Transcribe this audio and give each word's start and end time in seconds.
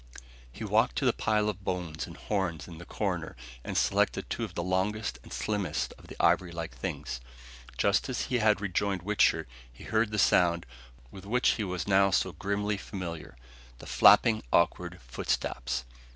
He 0.51 0.63
walked 0.63 0.95
to 0.95 1.05
the 1.05 1.13
pile 1.13 1.47
of 1.47 1.63
bones 1.63 2.07
and 2.07 2.17
horns 2.17 2.67
in 2.67 2.79
the 2.79 2.87
corner 2.87 3.35
and 3.63 3.77
selected 3.77 4.27
two 4.31 4.43
of 4.43 4.55
the 4.55 4.63
longest 4.63 5.19
and 5.21 5.31
slimmest 5.31 5.93
of 5.99 6.07
the 6.07 6.15
ivory 6.19 6.51
like 6.51 6.73
things. 6.75 7.21
Just 7.77 8.09
as 8.09 8.21
he 8.23 8.39
had 8.39 8.61
rejoined 8.61 9.03
Wichter 9.03 9.45
he 9.71 9.83
heard 9.83 10.09
the 10.09 10.17
sound 10.17 10.65
with 11.11 11.27
which 11.27 11.49
he 11.49 11.63
was 11.63 11.87
now 11.87 12.09
so 12.09 12.31
grimly 12.31 12.77
familiar 12.77 13.37
flapping, 13.85 14.41
awkward 14.51 14.99
footsteps. 15.07 15.83